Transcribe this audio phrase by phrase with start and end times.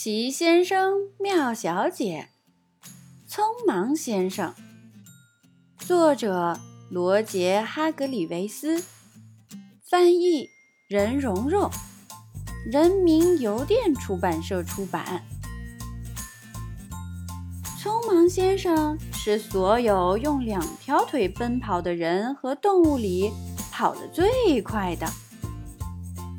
[0.00, 2.28] 奇先生妙小姐，
[3.28, 4.54] 匆忙先生。
[5.76, 6.56] 作者：
[6.88, 8.80] 罗杰·哈格里维斯，
[9.90, 10.46] 翻译：
[10.88, 11.68] 任蓉蓉，
[12.70, 15.24] 人民邮电出版社出版。
[17.82, 23.32] 匆忙先生是所有用两条腿奔跑的人和动物里
[23.72, 25.08] 跑得最快的。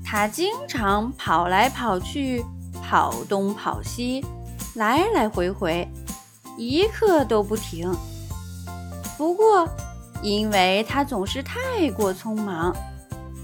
[0.05, 2.41] 他经常跑来跑去。
[2.90, 4.26] 跑东跑西，
[4.74, 5.88] 来来回回，
[6.57, 7.96] 一刻都不停。
[9.15, 9.70] 不过，
[10.24, 12.75] 因为他总是太过匆忙，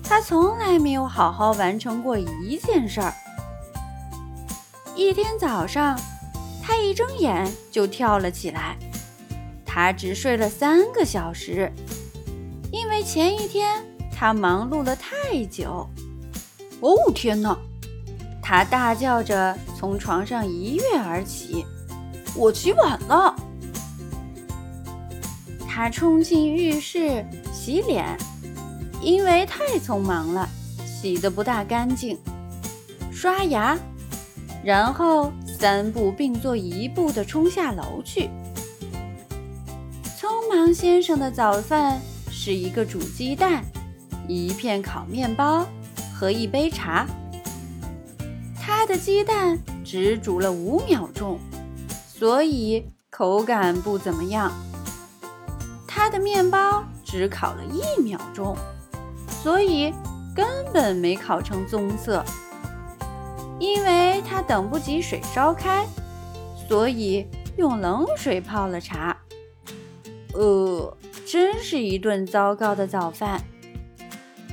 [0.04, 3.14] 他从来没有好好完成过一件事儿。
[4.96, 5.96] 一天早上，
[6.64, 8.76] 他一睁眼就跳了起来。
[9.64, 11.72] 他只睡了三个小时，
[12.72, 15.88] 因为前一天他忙碌了太久。
[16.82, 17.56] 哦，天哪！
[18.48, 21.66] 他大叫着从床上一跃而起，
[22.36, 23.36] 我起晚了。
[25.68, 28.06] 他冲进浴室洗脸，
[29.02, 30.48] 因为太匆忙了，
[30.86, 32.20] 洗得不大干净。
[33.12, 33.76] 刷牙，
[34.64, 38.30] 然后三步并作一步地冲下楼去。
[40.20, 43.66] 匆忙先生的早饭是一个煮鸡蛋、
[44.28, 45.66] 一片烤面包
[46.14, 47.08] 和一杯茶。
[48.86, 51.40] 的鸡蛋只煮了五秒钟，
[52.08, 54.52] 所以口感不怎么样。
[55.88, 58.56] 他的面包只烤了一秒钟，
[59.28, 59.94] 所以
[60.36, 62.24] 根本没烤成棕色。
[63.58, 65.88] 因为他等不及水烧开，
[66.68, 67.26] 所以
[67.58, 69.18] 用冷水泡了茶。
[70.34, 73.42] 呃，真是一顿糟糕的早饭。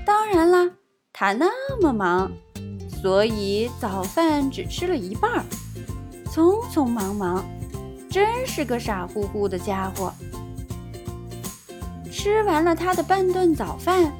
[0.06, 0.70] 当然啦，
[1.12, 2.30] 他那么忙。
[3.02, 5.44] 所以早饭只吃了一半儿，
[6.30, 7.44] 匆匆忙忙，
[8.08, 10.12] 真是个傻乎乎的家伙。
[12.12, 14.12] 吃完了他的半顿早饭，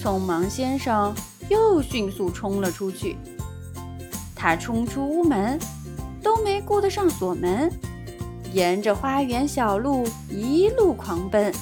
[0.00, 1.12] 匆忙先生
[1.48, 3.16] 又迅速冲了出去。
[4.36, 5.58] 他冲出屋门，
[6.22, 7.68] 都没顾得上锁门，
[8.52, 11.52] 沿着花园小路一路狂奔，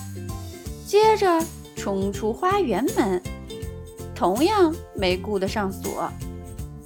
[0.87, 1.43] 接着
[1.75, 3.23] 冲出花园门，
[4.15, 6.13] 同样没顾得上锁。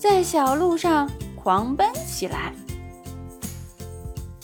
[0.02, 2.52] 在小路上狂奔起来。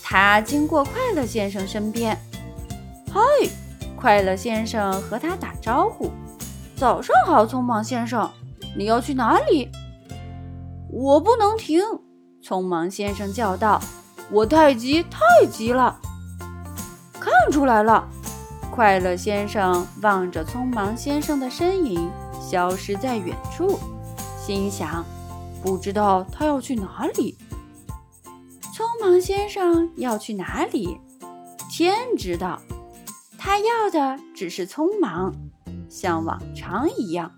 [0.01, 2.17] 他经过快乐先生身边，
[3.11, 3.19] 嗨，
[3.97, 6.11] 快乐先生和他打招呼
[6.77, 8.31] ：“早上好，匆忙先生，
[8.73, 9.69] 你要去哪里？”
[10.93, 11.83] 我不能停，
[12.41, 13.81] 匆忙先生叫道
[14.31, 15.99] ：“我太急，太急了。”
[17.19, 18.07] 看出来了，
[18.71, 22.09] 快乐先生望着匆忙先生的身影
[22.39, 23.77] 消失在远处，
[24.41, 25.03] 心想。
[25.61, 27.37] 不知道他要去哪里。
[28.73, 30.97] 匆忙先生要去哪里？
[31.69, 32.61] 天知道。
[33.37, 35.33] 他要的只是匆忙，
[35.89, 37.31] 像往常一样。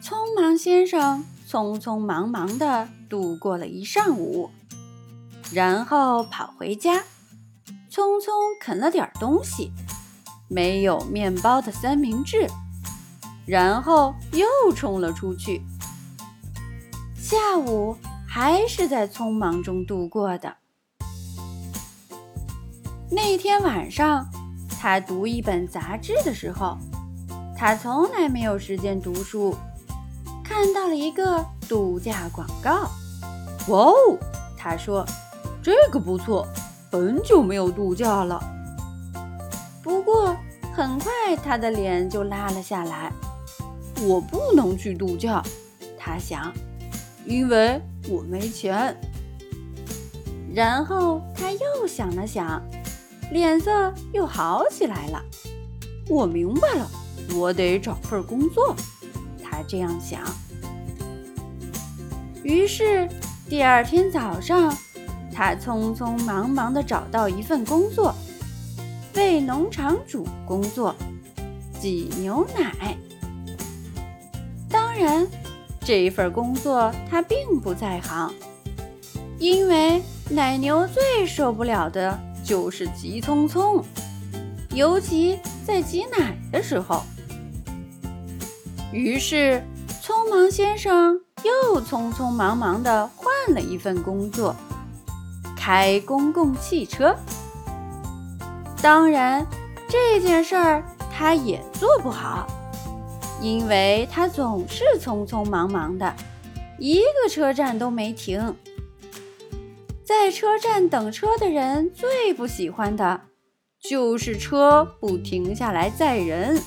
[0.00, 4.50] 匆忙先生匆匆忙忙地度过了一上午，
[5.52, 7.02] 然后跑回家，
[7.90, 8.30] 匆匆
[8.60, 9.72] 啃了点东西，
[10.48, 12.46] 没有面包的三明治，
[13.44, 15.60] 然后又冲了出去。
[17.32, 17.96] 下午
[18.28, 20.54] 还是在匆忙中度过的。
[23.10, 24.28] 那天晚上，
[24.78, 26.76] 他读一本杂志的时候，
[27.56, 29.56] 他从来没有时间读书，
[30.44, 32.82] 看到了一个度假广告。
[33.68, 33.94] 哇哦，
[34.54, 35.02] 他说
[35.64, 36.46] ：“这个不错，
[36.90, 38.38] 很久没有度假了。”
[39.82, 40.36] 不过
[40.74, 43.10] 很快他的脸就拉了下来。
[44.02, 45.42] 我不能去度假，
[45.98, 46.52] 他想。
[47.24, 48.96] 因为我没钱。
[50.54, 52.62] 然后他又想了想，
[53.30, 55.22] 脸色又好起来了。
[56.08, 56.90] 我明白了，
[57.34, 58.76] 我得找份工作。
[59.42, 60.20] 他这样想。
[62.42, 63.08] 于是
[63.48, 64.76] 第二天早上，
[65.32, 68.14] 他匆匆忙忙地找到一份工作，
[69.14, 70.94] 为农场主工作，
[71.80, 72.96] 挤牛奶。
[74.68, 75.26] 当然。
[75.84, 78.32] 这一份工作他并不在行，
[79.38, 83.82] 因为奶牛最受不了的就是急匆匆，
[84.72, 87.02] 尤其在挤奶的时候。
[88.92, 89.62] 于是，
[90.02, 94.54] 匆忙先生又匆匆忙忙地换了一份工作，
[95.56, 97.16] 开公共汽车。
[98.80, 99.46] 当然，
[99.88, 102.46] 这件事儿他也做不好。
[103.40, 106.14] 因为他总是匆匆忙忙的，
[106.78, 108.54] 一个车站都没停。
[110.04, 113.22] 在车站等车的人最不喜欢的，
[113.80, 116.60] 就是车不停下来载人。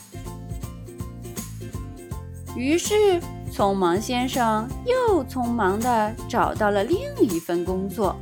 [2.56, 3.22] 于是，
[3.54, 8.16] 匆忙先生又匆忙地找到了另一份工作，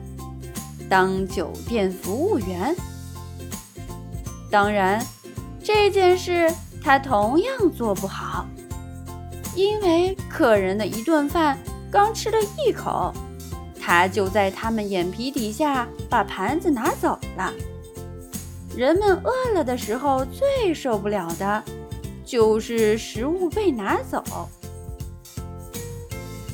[0.90, 2.76] 当酒店服务员。
[4.50, 5.04] 当然，
[5.64, 6.52] 这件事
[6.84, 8.46] 他同样做不好，
[9.56, 11.58] 因为客人的一顿饭
[11.90, 13.14] 刚吃了一口，
[13.80, 17.54] 他就在他们眼皮底下把盘子拿走了。
[18.76, 21.64] 人们饿了的时候，最受不了的
[22.26, 24.22] 就是食物被拿走。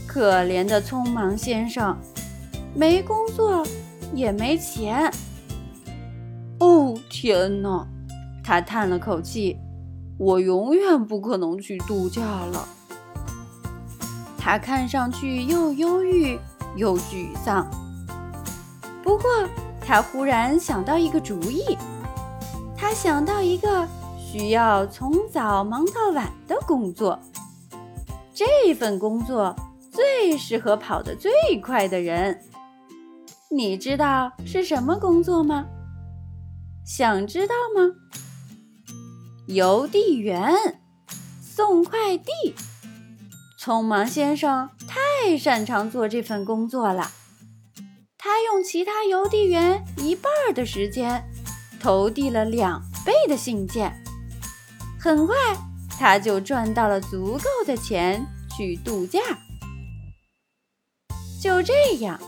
[0.05, 1.97] 可怜的匆忙先生，
[2.75, 3.65] 没工作，
[4.13, 5.11] 也没钱。
[6.59, 7.87] 哦，天哪！
[8.43, 9.57] 他叹了口气，
[10.19, 12.67] 我永远不可能去度假了。
[14.37, 16.37] 他看上去又忧郁
[16.75, 17.65] 又沮丧。
[19.01, 19.23] 不过，
[19.79, 21.77] 他忽然想到一个主意。
[22.75, 23.87] 他想到一个
[24.17, 27.17] 需要从早忙到晚的工作。
[28.33, 29.55] 这份工作
[29.89, 31.31] 最适合跑得最
[31.63, 32.41] 快的人。
[33.49, 35.65] 你知道是什么工作吗？
[36.85, 37.95] 想知道吗？
[39.49, 40.79] 邮递员
[41.41, 42.31] 送快递，
[43.59, 47.09] 匆忙先生太擅长做这份工作了。
[48.15, 51.27] 他用其他邮递员一半的时间，
[51.79, 53.91] 投递了两倍的信件。
[54.99, 55.35] 很快，
[55.97, 58.23] 他就赚到了足够的钱
[58.55, 59.19] 去度假。
[61.41, 62.19] 就这样，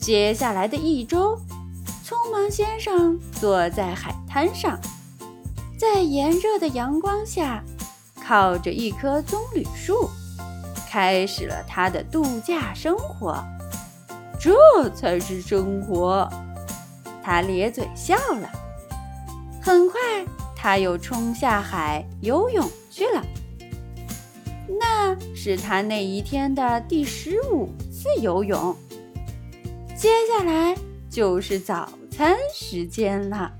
[0.00, 1.38] 接下来的一周。
[2.02, 4.80] 匆忙先生坐在海滩上，
[5.78, 7.62] 在炎热的阳光下，
[8.24, 10.08] 靠着一棵棕榈树，
[10.88, 13.44] 开始了他的度假生活。
[14.40, 16.28] 这才是生活！
[17.22, 18.50] 他咧嘴笑了。
[19.60, 20.00] 很快，
[20.54, 23.22] 他又冲下海游泳去了。
[24.80, 28.74] 那是他那一天的第十五次游泳。
[29.94, 30.74] 接下来。
[31.08, 33.50] 就是早餐时间了。